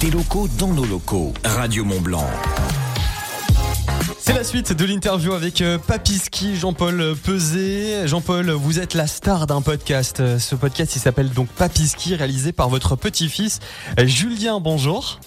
Des 0.00 0.10
locaux 0.10 0.46
dans 0.58 0.68
nos 0.72 0.84
locaux. 0.84 1.32
Radio 1.44 1.84
Mont 1.84 2.00
Blanc. 2.00 2.26
C'est 4.18 4.32
la 4.32 4.44
suite 4.44 4.72
de 4.72 4.84
l'interview 4.84 5.32
avec 5.32 5.60
euh, 5.60 5.78
Papiski, 5.78 6.54
Jean-Paul 6.54 7.14
Peset. 7.24 8.06
Jean-Paul, 8.06 8.50
vous 8.50 8.78
êtes 8.78 8.94
la 8.94 9.06
star 9.06 9.46
d'un 9.46 9.60
podcast. 9.60 10.20
Euh, 10.20 10.38
Ce 10.38 10.54
podcast, 10.54 10.94
il 10.94 11.00
s'appelle 11.00 11.30
donc 11.30 11.48
Papiski, 11.48 12.14
réalisé 12.14 12.52
par 12.52 12.68
votre 12.68 12.94
petit-fils 12.94 13.58
euh, 13.98 14.06
Julien. 14.06 14.60
Bonjour. 14.60 15.18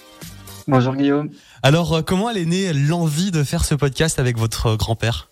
Bonjour 0.68 0.96
Guillaume. 0.96 1.30
Alors, 1.64 1.98
euh, 1.98 2.02
comment 2.02 2.30
elle 2.30 2.38
est 2.38 2.46
née 2.46 2.72
l'envie 2.72 3.32
de 3.32 3.44
faire 3.44 3.66
ce 3.66 3.76
podcast 3.76 4.20
avec 4.20 4.38
votre 4.38 4.78
grand-père? 4.78 5.30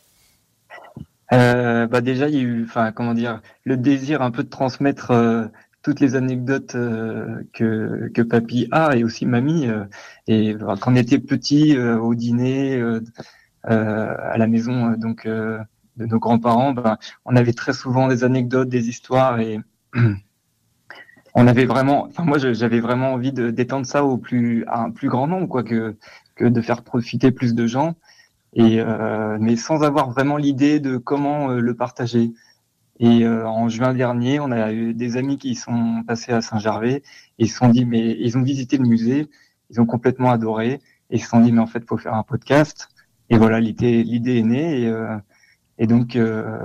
Euh, 1.32 1.86
bah 1.88 2.02
déjà, 2.02 2.28
il 2.28 2.36
y 2.36 2.40
a 2.40 2.42
eu, 2.42 2.66
enfin, 2.68 2.92
comment 2.92 3.14
dire, 3.14 3.40
le 3.64 3.78
désir 3.78 4.22
un 4.22 4.32
peu 4.32 4.44
de 4.44 4.50
transmettre 4.50 5.12
euh, 5.12 5.46
toutes 5.82 6.00
les 6.00 6.16
anecdotes 6.16 6.76
euh, 6.76 7.44
que 7.54 8.10
que 8.14 8.22
papy 8.22 8.68
a 8.72 8.96
et 8.96 9.04
aussi 9.04 9.26
mamie. 9.26 9.68
euh, 9.68 9.86
et 10.28 10.56
quand 10.60 10.88
on 10.92 10.96
était 10.96 11.20
petit, 11.20 11.76
euh, 11.78 11.98
au 12.00 12.16
dîner, 12.16 12.78
euh, 12.78 13.02
euh, 13.70 14.16
à 14.20 14.38
la 14.38 14.48
maison, 14.48 14.92
donc 14.94 15.28
de 15.28 16.06
nos 16.06 16.20
grands-parents, 16.20 16.74
ben, 16.74 16.98
on 17.26 17.36
avait 17.36 17.54
très 17.54 17.74
souvent 17.74 18.08
des 18.08 18.24
anecdotes, 18.24 18.70
des 18.70 18.90
histoires 18.90 19.40
et 19.40 19.60
on 21.36 21.48
avait 21.48 21.66
vraiment, 21.66 22.06
enfin 22.06 22.24
moi, 22.24 22.38
j'avais 22.38 22.80
vraiment 22.80 23.14
envie 23.14 23.32
de 23.32 23.50
d'étendre 23.52 23.86
ça 23.86 24.04
au 24.04 24.18
plus 24.18 24.66
à 24.68 24.82
un 24.84 24.92
plus 24.92 25.10
grand 25.10 25.28
nombre, 25.28 25.48
quoi, 25.48 25.64
que 25.64 25.96
que 26.36 26.46
de 26.46 26.62
faire 26.62 26.84
profiter 26.84 27.32
plus 27.32 27.54
de 27.56 27.68
gens. 27.68 27.96
et 28.54 28.82
mais 29.40 29.56
sans 29.56 29.84
avoir 29.84 30.12
vraiment 30.12 30.38
l'idée 30.38 30.80
de 30.80 30.98
comment 30.98 31.50
le 31.50 31.76
partager. 31.76 32.32
Et 33.00 33.24
euh, 33.26 33.48
en 33.48 33.70
juin 33.70 33.94
dernier, 33.94 34.40
on 34.40 34.52
a 34.52 34.74
eu 34.74 34.94
des 34.94 35.16
amis 35.16 35.38
qui 35.38 35.56
sont 35.56 36.04
passés 36.06 36.34
à 36.34 36.42
Saint-Gervais. 36.42 37.02
Ils 37.38 37.50
se 37.50 37.58
sont 37.58 37.70
dit 37.70 37.86
mais 37.86 38.18
ils 38.20 38.38
ont 38.38 38.42
visité 38.42 38.78
le 38.78 38.86
musée, 38.86 39.30
ils 39.70 39.80
ont 39.80 39.86
complètement 39.86 40.32
adoré. 40.32 40.82
Et 41.10 41.16
ils 41.16 41.22
se 41.22 41.30
sont 41.30 41.40
dit 41.40 41.52
mais 41.52 41.62
en 41.62 41.68
fait 41.68 41.86
faut 41.88 41.98
faire 41.98 42.14
un 42.14 42.24
podcast. 42.24 42.90
Et 43.30 43.38
voilà 43.38 43.60
l'idée 43.60 44.04
l'idée 44.04 44.40
est 44.40 44.44
née. 44.44 44.82
Et, 44.82 44.88
euh, 44.88 45.18
et 45.78 45.88
donc 45.88 46.16
euh, 46.18 46.60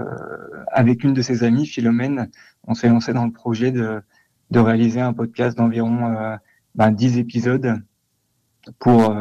avec 0.73 1.05
une 1.05 1.15
de 1.15 1.23
ses 1.23 1.45
amies 1.45 1.67
Philomène, 1.67 2.31
on 2.67 2.75
s'est 2.75 2.89
lancé 2.89 3.13
dans 3.13 3.27
le 3.27 3.33
projet 3.33 3.71
de 3.71 4.03
de 4.51 4.61
réaliser 4.61 5.01
un 5.01 5.13
podcast 5.13 5.57
d'environ 5.57 6.17
euh, 6.17 6.37
ben, 6.75 6.91
10 6.91 7.19
épisodes 7.19 7.81
pour 8.79 9.15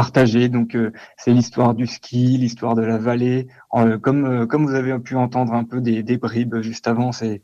partager 0.00 0.48
donc 0.48 0.74
euh, 0.74 0.92
c'est 1.18 1.32
l'histoire 1.32 1.74
du 1.74 1.86
ski, 1.86 2.38
l'histoire 2.38 2.74
de 2.74 2.82
la 2.82 2.98
vallée. 2.98 3.46
Euh, 3.74 3.98
comme 3.98 4.24
euh, 4.24 4.46
comme 4.46 4.66
vous 4.66 4.74
avez 4.74 4.98
pu 4.98 5.14
entendre 5.16 5.52
un 5.52 5.64
peu 5.64 5.80
des, 5.80 6.02
des 6.02 6.16
bribes 6.16 6.60
juste 6.62 6.88
avant, 6.88 7.12
c'est 7.12 7.42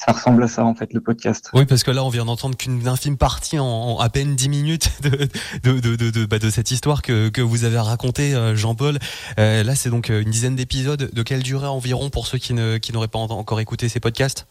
ça 0.00 0.12
ressemble 0.12 0.42
à 0.44 0.48
ça 0.48 0.64
en 0.64 0.74
fait 0.74 0.92
le 0.94 1.00
podcast. 1.00 1.50
Oui, 1.54 1.66
parce 1.66 1.82
que 1.82 1.90
là, 1.90 2.04
on 2.04 2.08
vient 2.08 2.24
d'entendre 2.24 2.56
qu'une 2.56 2.86
infime 2.88 3.16
partie 3.16 3.58
en, 3.58 3.66
en 3.66 3.98
à 3.98 4.08
peine 4.08 4.36
10 4.36 4.48
minutes 4.48 4.90
de, 5.02 5.28
de, 5.70 5.96
de, 5.96 6.10
de, 6.10 6.24
bah, 6.24 6.38
de 6.38 6.50
cette 6.50 6.70
histoire 6.70 7.02
que, 7.02 7.28
que 7.30 7.40
vous 7.42 7.64
avez 7.64 7.78
racontée, 7.78 8.32
euh, 8.34 8.54
Jean-Paul. 8.56 8.98
Euh, 9.38 9.62
là, 9.64 9.74
c'est 9.74 9.90
donc 9.90 10.10
euh, 10.10 10.22
une 10.22 10.30
dizaine 10.30 10.54
d'épisodes. 10.56 11.10
De 11.12 11.22
quelle 11.24 11.42
durée 11.42 11.66
environ 11.66 12.10
pour 12.10 12.26
ceux 12.28 12.38
qui 12.38 12.54
ne 12.54 12.78
qui 12.78 12.92
n'auraient 12.92 13.08
pas 13.08 13.18
en- 13.18 13.28
encore 13.30 13.60
écouté 13.60 13.88
ces 13.88 14.00
podcasts? 14.00 14.46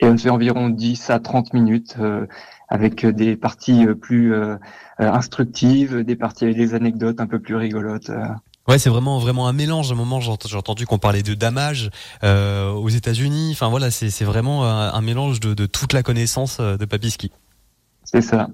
Et 0.00 0.06
on 0.06 0.16
fait 0.16 0.30
environ 0.30 0.68
10 0.70 1.10
à 1.10 1.18
30 1.20 1.52
minutes 1.52 1.96
euh, 2.00 2.26
avec 2.68 3.04
des 3.06 3.36
parties 3.36 3.86
euh, 3.86 3.94
plus 3.94 4.32
euh, 4.34 4.56
instructives, 4.98 6.02
des 6.04 6.16
parties 6.16 6.44
avec 6.44 6.56
des 6.56 6.74
anecdotes 6.74 7.20
un 7.20 7.26
peu 7.26 7.38
plus 7.38 7.56
rigolotes. 7.56 8.10
Ouais, 8.68 8.78
c'est 8.78 8.90
vraiment 8.90 9.18
vraiment 9.18 9.48
un 9.48 9.52
mélange. 9.52 9.90
À 9.90 9.94
un 9.94 9.96
moment, 9.96 10.20
j'ai 10.20 10.30
ent- 10.30 10.38
j'ai 10.46 10.56
entendu 10.56 10.86
qu'on 10.86 10.98
parlait 10.98 11.22
de 11.22 11.34
damage 11.34 11.90
euh, 12.22 12.70
aux 12.70 12.88
États-Unis. 12.88 13.50
Enfin 13.52 13.68
voilà, 13.68 13.90
c'est 13.90 14.24
vraiment 14.24 14.64
un, 14.64 14.92
un 14.92 15.00
mélange 15.02 15.40
de, 15.40 15.54
de 15.54 15.66
toute 15.66 15.92
la 15.92 16.02
connaissance 16.02 16.60
de 16.60 16.84
Papiski. 16.84 17.30
C'est 18.04 18.22
ça. 18.22 18.48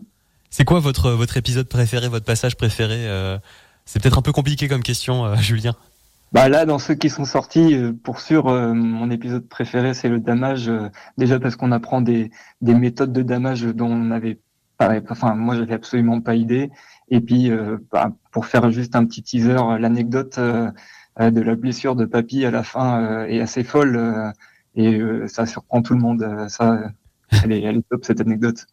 C'est 0.50 0.64
quoi 0.64 0.80
votre 0.80 1.10
votre 1.10 1.36
épisode 1.36 1.68
préféré, 1.68 2.08
votre 2.08 2.24
passage 2.24 2.56
préféré 2.56 2.94
euh, 2.96 3.36
C'est 3.84 4.00
peut-être 4.00 4.18
un 4.18 4.22
peu 4.22 4.32
compliqué 4.32 4.68
comme 4.68 4.82
question, 4.82 5.26
euh, 5.26 5.36
Julien. 5.40 5.74
Bah 6.32 6.48
là, 6.48 6.66
dans 6.66 6.78
ceux 6.78 6.94
qui 6.94 7.08
sont 7.08 7.24
sortis, 7.24 7.74
euh, 7.74 7.92
pour 7.92 8.20
sûr, 8.20 8.48
euh, 8.48 8.74
mon 8.74 9.10
épisode 9.10 9.48
préféré, 9.48 9.94
c'est 9.94 10.08
le 10.08 10.20
damage. 10.20 10.68
euh, 10.68 10.88
déjà 11.16 11.38
parce 11.40 11.56
qu'on 11.56 11.72
apprend 11.72 12.00
des, 12.00 12.30
des 12.60 12.74
méthodes 12.74 13.12
de 13.12 13.22
damage 13.22 13.62
dont 13.62 13.86
on 13.90 13.96
n'avait 14.04 14.40
pas, 14.76 14.94
enfin 15.08 15.34
moi 15.34 15.56
j'avais 15.56 15.74
absolument 15.74 16.20
pas 16.20 16.34
idée. 16.34 16.70
Et 17.08 17.20
puis 17.20 17.50
euh, 17.50 17.78
bah, 17.92 18.12
pour 18.32 18.46
faire 18.46 18.70
juste 18.70 18.96
un 18.96 19.04
petit 19.06 19.22
teaser, 19.22 19.56
euh, 19.58 19.78
l'anecdote 19.78 20.38
euh, 20.38 20.70
de 21.18 21.40
la 21.40 21.54
blessure 21.56 21.96
de 21.96 22.04
Papy 22.04 22.44
à 22.44 22.50
la 22.50 22.62
fin 22.62 23.24
est 23.26 23.40
assez 23.40 23.64
folle 23.64 24.32
et 24.74 25.00
ça 25.28 25.46
surprend 25.46 25.80
tout 25.80 25.94
le 25.94 26.00
monde. 26.00 26.46
ça, 26.50 26.90
elle 27.44 27.52
est, 27.52 27.62
elle 27.62 27.76
est 27.78 27.88
top 27.90 28.04
cette 28.04 28.20
anecdote. 28.20 28.66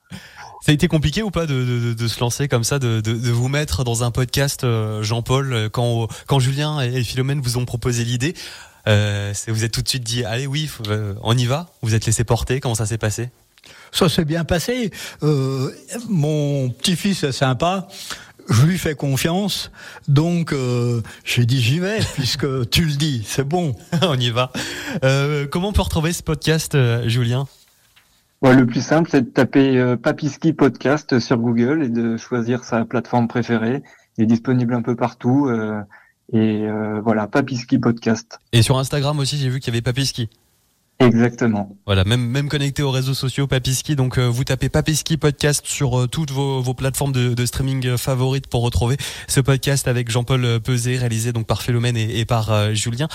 Ça 0.65 0.71
a 0.71 0.73
été 0.73 0.87
compliqué 0.87 1.23
ou 1.23 1.31
pas 1.31 1.45
de, 1.45 1.53
de, 1.53 1.79
de- 1.89 1.93
de 1.93 2.07
se 2.07 2.19
lancer 2.21 2.47
comme 2.47 2.63
ça, 2.63 2.79
de, 2.79 3.01
de, 3.01 3.13
de 3.13 3.31
vous 3.31 3.49
mettre 3.49 3.83
dans 3.83 4.03
un 4.03 4.11
podcast, 4.11 4.63
euh, 4.63 5.03
Jean-Paul, 5.03 5.53
euh, 5.53 5.69
quand, 5.69 6.07
quand 6.27 6.39
Julien 6.39 6.79
et 6.79 7.03
Philomène 7.03 7.41
vous 7.41 7.57
ont 7.57 7.65
proposé 7.65 8.03
l'idée 8.05 8.33
euh, 8.87 9.31
c'est- 9.33 9.51
Vous 9.51 9.63
êtes 9.63 9.71
tout 9.71 9.81
de 9.81 9.87
suite 9.89 10.03
dit, 10.03 10.23
allez 10.25 10.45
oui, 10.47 10.67
faut- 10.67 10.83
euh, 10.89 11.13
on 11.21 11.37
y 11.37 11.45
va? 11.45 11.69
Vous 11.81 11.95
êtes 11.95 12.05
laissé 12.05 12.23
porter? 12.23 12.59
Comment 12.59 12.75
ça 12.75 12.85
s'est 12.85 12.97
passé? 12.97 13.29
Ça 13.91 14.09
s'est 14.09 14.25
bien 14.25 14.43
passé. 14.43 14.91
Euh, 15.23 15.71
mon 16.09 16.69
petit-fils 16.69 17.23
est 17.23 17.31
sympa. 17.31 17.87
Je 18.49 18.65
lui 18.65 18.77
fais 18.77 18.93
confiance, 18.93 19.71
donc 20.09 20.51
euh, 20.51 21.01
j'ai 21.23 21.45
dit 21.45 21.61
j'y 21.61 21.79
vais 21.79 21.99
puisque 22.15 22.45
tu 22.71 22.83
le 22.83 22.91
dis, 22.93 23.23
c'est 23.25 23.47
bon. 23.47 23.73
On 24.01 24.19
y 24.19 24.31
va. 24.31 24.51
Euh, 25.05 25.47
comment 25.47 25.69
on 25.69 25.73
peut 25.73 25.81
retrouver 25.81 26.11
ce 26.11 26.23
podcast, 26.23 26.75
euh, 26.75 27.07
Julien? 27.07 27.47
Ouais, 28.43 28.53
le 28.53 28.65
plus 28.65 28.85
simple, 28.85 29.09
c'est 29.09 29.21
de 29.21 29.29
taper 29.29 29.77
euh, 29.77 29.95
Papiski 29.95 30.51
Podcast 30.51 31.17
sur 31.19 31.37
Google 31.37 31.81
et 31.81 31.87
de 31.87 32.17
choisir 32.17 32.65
sa 32.65 32.83
plateforme 32.83 33.29
préférée. 33.29 33.83
Il 34.17 34.25
est 34.25 34.27
disponible 34.27 34.73
un 34.73 34.81
peu 34.81 34.97
partout. 34.97 35.47
euh, 35.47 35.81
et 36.33 36.67
euh, 36.67 36.99
voilà, 37.01 37.27
Papiski 37.27 37.79
Podcast. 37.79 38.39
Et 38.51 38.61
sur 38.61 38.77
Instagram 38.77 39.17
aussi, 39.19 39.37
j'ai 39.37 39.47
vu 39.47 39.59
qu'il 39.61 39.73
y 39.73 39.77
avait 39.77 39.81
Papiski. 39.81 40.29
Exactement. 41.05 41.75
Voilà, 41.85 42.03
même 42.03 42.21
même 42.25 42.49
connecté 42.49 42.81
aux 42.81 42.91
réseaux 42.91 43.13
sociaux 43.13 43.47
Papiski. 43.47 43.95
Donc 43.95 44.17
euh, 44.17 44.27
vous 44.27 44.43
tapez 44.43 44.69
Papiski 44.69 45.17
podcast 45.17 45.65
sur 45.65 45.99
euh, 45.99 46.07
toutes 46.07 46.31
vos, 46.31 46.61
vos 46.61 46.73
plateformes 46.73 47.11
de, 47.11 47.33
de 47.33 47.45
streaming 47.45 47.85
euh, 47.87 47.97
favorites 47.97 48.47
pour 48.47 48.61
retrouver 48.61 48.97
ce 49.27 49.41
podcast 49.41 49.87
avec 49.87 50.09
Jean-Paul 50.09 50.59
Peset, 50.61 50.97
réalisé 50.97 51.33
donc 51.33 51.45
par 51.45 51.61
Philomène 51.61 51.97
et, 51.97 52.19
et 52.19 52.25
par 52.25 52.51
euh, 52.51 52.73
Julien. 52.73 53.07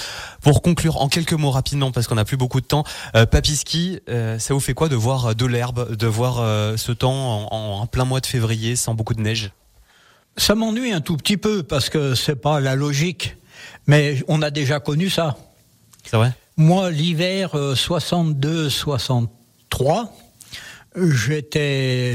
Pour 0.43 0.62
conclure 0.62 1.00
en 1.00 1.09
quelques 1.09 1.32
mots 1.32 1.50
rapidement, 1.50 1.91
parce 1.91 2.06
qu'on 2.06 2.16
n'a 2.16 2.25
plus 2.25 2.37
beaucoup 2.37 2.60
de 2.60 2.66
temps, 2.66 2.84
euh, 3.16 3.26
Papiski, 3.26 4.00
euh, 4.09 4.38
ça 4.38 4.55
vous 4.55 4.60
fait 4.60 4.75
quoi 4.75 4.88
de 4.88 4.97
voir 4.97 5.34
de 5.34 5.47
l'herbe, 5.47 5.97
de 5.97 6.06
voir 6.06 6.41
euh, 6.41 6.76
ce 6.76 6.93
temps 6.93 7.49
en, 7.53 7.81
en 7.81 7.87
plein 7.87 8.05
mois 8.05 8.20
de 8.20 8.26
février 8.26 8.76
sans 8.76 8.94
beaucoup 8.94 9.15
de 9.15 9.20
neige? 9.22 9.50
Ça 10.37 10.55
m'ennuie 10.55 10.93
un 10.93 11.00
tout 11.00 11.16
petit 11.16 11.37
peu 11.37 11.62
parce 11.62 11.88
que 11.88 12.15
c'est 12.15 12.37
pas 12.37 12.60
la 12.60 12.76
logique, 12.76 13.37
mais 13.87 14.22
on 14.28 14.43
a 14.43 14.50
déjà 14.50 14.78
connu 14.78 15.10
ça. 15.10 15.37
C'est 16.05 16.16
vrai? 16.16 16.32
Moi, 16.60 16.91
l'hiver 16.91 17.54
62-63, 17.54 20.08
j'étais, 20.97 22.12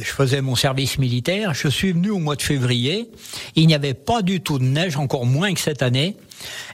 je 0.00 0.06
faisais 0.10 0.40
mon 0.42 0.56
service 0.56 0.98
militaire. 0.98 1.54
Je 1.54 1.68
suis 1.68 1.92
venu 1.92 2.10
au 2.10 2.18
mois 2.18 2.36
de 2.36 2.42
février. 2.42 3.10
Il 3.54 3.66
n'y 3.66 3.74
avait 3.74 3.94
pas 3.94 4.22
du 4.22 4.40
tout 4.40 4.58
de 4.58 4.64
neige, 4.64 4.96
encore 4.96 5.26
moins 5.26 5.52
que 5.54 5.60
cette 5.60 5.82
année. 5.82 6.16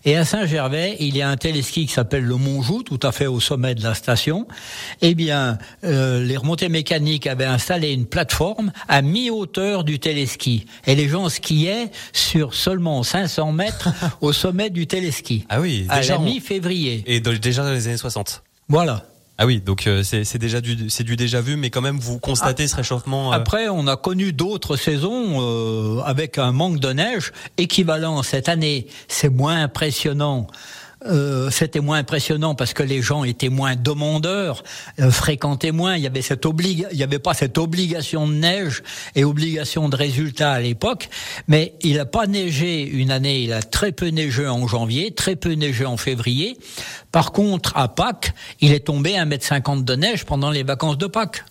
Et 0.04 0.16
à 0.16 0.24
Saint-Gervais, 0.24 0.96
il 0.98 1.16
y 1.16 1.22
a 1.22 1.28
un 1.28 1.36
téléski 1.36 1.86
qui 1.86 1.92
s'appelle 1.92 2.24
le 2.24 2.34
Montjou, 2.36 2.82
tout 2.82 2.98
à 3.02 3.12
fait 3.12 3.26
au 3.28 3.38
sommet 3.38 3.74
de 3.76 3.82
la 3.82 3.94
station. 3.94 4.48
Eh 5.02 5.14
bien, 5.14 5.58
euh, 5.84 6.24
les 6.24 6.36
remontées 6.36 6.68
mécaniques 6.68 7.26
avaient 7.28 7.44
installé 7.44 7.92
une 7.92 8.06
plateforme 8.06 8.72
à 8.88 9.02
mi-hauteur 9.02 9.84
du 9.84 9.98
téléski. 10.00 10.66
Et 10.86 10.94
les 10.96 11.08
gens 11.08 11.28
skiaient 11.28 11.90
sur 12.12 12.54
seulement 12.54 13.02
500 13.04 13.52
mètres 13.52 13.88
au 14.20 14.32
sommet 14.32 14.70
du 14.70 14.86
téléski. 14.86 15.46
Ah 15.48 15.60
oui, 15.60 15.86
À 15.88 16.00
déjà 16.00 16.18
on- 16.18 16.22
mi-février. 16.24 17.04
Et 17.06 17.20
déjà 17.20 17.62
dans 17.62 17.72
les 17.72 17.86
années 17.86 17.96
60. 17.96 18.42
Voilà. 18.68 19.04
Ah 19.42 19.46
oui, 19.46 19.60
donc 19.60 19.88
euh, 19.88 20.04
c'est 20.04 20.38
déjà 20.38 20.60
du 20.60 20.88
c'est 20.88 21.02
du 21.02 21.16
déjà 21.16 21.40
vu, 21.40 21.56
mais 21.56 21.68
quand 21.68 21.80
même 21.80 21.98
vous 21.98 22.20
constatez 22.20 22.68
ce 22.68 22.76
réchauffement. 22.76 23.32
euh, 23.32 23.36
Après, 23.36 23.68
on 23.68 23.88
a 23.88 23.96
connu 23.96 24.32
d'autres 24.32 24.76
saisons 24.76 25.40
euh, 25.40 26.00
avec 26.02 26.38
un 26.38 26.52
manque 26.52 26.78
de 26.78 26.92
neige 26.92 27.32
équivalent 27.58 28.22
cette 28.22 28.48
année. 28.48 28.86
C'est 29.08 29.30
moins 29.30 29.60
impressionnant. 29.64 30.46
Euh, 31.06 31.50
c'était 31.50 31.80
moins 31.80 31.98
impressionnant 31.98 32.54
parce 32.54 32.74
que 32.74 32.82
les 32.82 33.02
gens 33.02 33.24
étaient 33.24 33.48
moins 33.48 33.76
demandeurs, 33.76 34.62
euh, 35.00 35.10
fréquentaient 35.10 35.72
moins. 35.72 35.96
Il 35.96 36.02
y 36.02 36.06
avait 36.06 36.22
cette 36.22 36.46
oblig, 36.46 36.86
il 36.92 36.98
y 36.98 37.02
avait 37.02 37.18
pas 37.18 37.34
cette 37.34 37.58
obligation 37.58 38.28
de 38.28 38.34
neige 38.34 38.82
et 39.14 39.24
obligation 39.24 39.88
de 39.88 39.96
résultat 39.96 40.52
à 40.52 40.60
l'époque. 40.60 41.08
Mais 41.48 41.74
il 41.80 41.98
a 41.98 42.06
pas 42.06 42.26
neigé 42.26 42.82
une 42.82 43.10
année. 43.10 43.42
Il 43.42 43.52
a 43.52 43.62
très 43.62 43.92
peu 43.92 44.08
neigé 44.08 44.46
en 44.46 44.66
janvier, 44.66 45.12
très 45.12 45.36
peu 45.36 45.52
neigé 45.52 45.84
en 45.84 45.96
février. 45.96 46.56
Par 47.10 47.32
contre, 47.32 47.76
à 47.76 47.88
Pâques, 47.88 48.32
il 48.60 48.72
est 48.72 48.86
tombé 48.86 49.16
un 49.16 49.24
mètre 49.24 49.44
cinquante 49.44 49.84
de 49.84 49.94
neige 49.94 50.24
pendant 50.24 50.50
les 50.50 50.62
vacances 50.62 50.98
de 50.98 51.06
Pâques. 51.06 51.44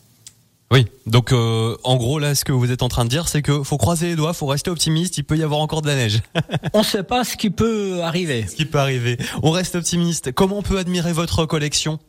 Oui, 0.72 0.86
donc 1.06 1.34
euh, 1.34 1.76
en 1.84 1.98
gros 1.98 2.18
là, 2.18 2.34
ce 2.34 2.46
que 2.46 2.54
vous 2.54 2.72
êtes 2.72 2.82
en 2.82 2.88
train 2.88 3.04
de 3.04 3.10
dire, 3.10 3.28
c'est 3.28 3.42
que 3.42 3.62
faut 3.62 3.78
croiser 3.78 4.08
les 4.08 4.16
doigts, 4.16 4.32
faut 4.32 4.46
rester 4.46 4.72
optimiste. 4.72 5.18
Il 5.18 5.26
peut 5.26 5.38
y 5.38 5.44
avoir 5.44 5.60
encore 5.60 5.82
de 5.82 5.88
la 5.88 5.96
neige, 5.96 6.22
On 6.74 6.80
ne 6.80 6.84
sait 6.84 7.04
pas 7.04 7.26
ce 7.26 7.36
qui 7.36 7.50
peut 7.50 8.02
arriver. 8.02 8.48
ce 8.48 8.56
qui 8.56 8.66
peut 8.66 8.80
arriver. 8.80 9.18
On 9.44 9.52
reste 9.52 9.76
optimiste. 9.76 10.32
Comment 10.32 10.60
on 10.60 10.62
peut 10.62 10.78
admirer 10.78 11.12
votre 11.12 11.46
collection, 11.46 12.00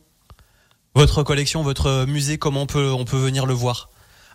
votre 0.95 1.23
collection, 1.23 1.61
votre 1.61 2.05
musée 2.05 2.37
Comment 2.37 2.61
on 2.61 2.65
peut 2.65 2.91
on 2.91 3.03
peut 3.03 3.17
venir 3.17 3.45
le 3.45 3.53
voir? 3.53 3.89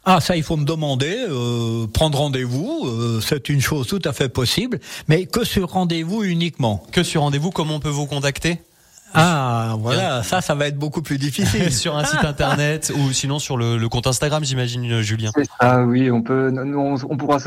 Ah, 0.05 0.21
ça, 0.21 0.37
il 0.37 0.43
faut 0.43 0.57
me 0.57 0.65
demander, 0.65 1.27
euh, 1.29 1.87
prendre 1.87 2.19
rendez-vous, 2.19 2.87
euh, 2.87 3.21
c'est 3.21 3.49
une 3.49 3.61
chose 3.61 3.87
tout 3.87 4.01
à 4.05 4.13
fait 4.13 4.29
possible, 4.29 4.79
mais 5.09 5.27
que 5.27 5.45
sur 5.45 5.71
rendez-vous 5.71 6.23
uniquement? 6.23 6.83
Que 6.93 7.03
sur 7.03 7.23
rendez-vous, 7.23 7.51
comment 7.51 7.75
on 7.77 7.81
peut 7.81 7.89
vous 7.89 8.07
contacter? 8.07 8.61
Ah, 9.15 9.77
voilà, 9.79 10.23
ça, 10.23 10.41
ça 10.41 10.55
va 10.55 10.67
être 10.69 10.79
beaucoup 10.79 11.03
plus 11.03 11.19
difficile. 11.19 11.73
sur 11.79 11.97
un 11.97 12.05
site 12.05 12.25
internet 12.25 12.93
ou 12.95 13.13
sinon 13.13 13.39
sur 13.39 13.57
le, 13.57 13.79
le 13.79 13.89
compte 13.89 14.07
Instagram, 14.07 14.45
j'imagine, 14.45 15.01
Julien. 15.01 15.31
Ah 15.61 15.83
oui, 15.83 16.11
on 16.11 16.23
peut, 16.23 16.53
on, 16.57 16.97
on 17.09 17.17
pourra 17.17 17.39
se 17.39 17.47